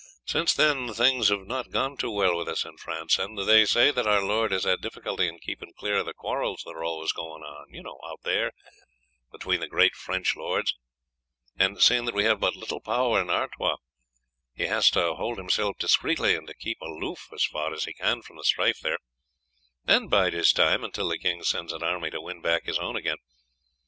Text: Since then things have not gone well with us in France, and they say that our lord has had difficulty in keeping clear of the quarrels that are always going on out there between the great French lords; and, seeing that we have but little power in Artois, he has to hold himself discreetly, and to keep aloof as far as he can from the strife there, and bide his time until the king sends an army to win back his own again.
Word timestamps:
Since 0.25 0.55
then 0.55 0.91
things 0.95 1.29
have 1.29 1.45
not 1.45 1.69
gone 1.69 1.95
well 2.01 2.35
with 2.35 2.47
us 2.47 2.65
in 2.65 2.75
France, 2.77 3.19
and 3.19 3.37
they 3.37 3.65
say 3.65 3.91
that 3.91 4.07
our 4.07 4.23
lord 4.23 4.51
has 4.51 4.63
had 4.63 4.81
difficulty 4.81 5.27
in 5.27 5.37
keeping 5.37 5.73
clear 5.77 5.97
of 5.97 6.07
the 6.07 6.13
quarrels 6.15 6.63
that 6.65 6.71
are 6.71 6.83
always 6.83 7.11
going 7.11 7.43
on 7.43 7.97
out 8.11 8.21
there 8.23 8.51
between 9.31 9.59
the 9.59 9.67
great 9.67 9.93
French 9.93 10.35
lords; 10.35 10.73
and, 11.55 11.79
seeing 11.83 12.05
that 12.05 12.15
we 12.15 12.23
have 12.23 12.39
but 12.39 12.55
little 12.55 12.81
power 12.81 13.21
in 13.21 13.29
Artois, 13.29 13.77
he 14.55 14.65
has 14.65 14.89
to 14.89 15.13
hold 15.13 15.37
himself 15.37 15.77
discreetly, 15.77 16.33
and 16.33 16.47
to 16.47 16.55
keep 16.55 16.81
aloof 16.81 17.27
as 17.31 17.43
far 17.45 17.71
as 17.71 17.83
he 17.83 17.93
can 17.93 18.23
from 18.23 18.37
the 18.37 18.43
strife 18.43 18.79
there, 18.79 18.97
and 19.85 20.09
bide 20.09 20.33
his 20.33 20.51
time 20.51 20.83
until 20.83 21.09
the 21.09 21.19
king 21.19 21.43
sends 21.43 21.71
an 21.71 21.83
army 21.83 22.09
to 22.09 22.19
win 22.21 22.41
back 22.41 22.65
his 22.65 22.79
own 22.79 22.95
again. 22.95 23.17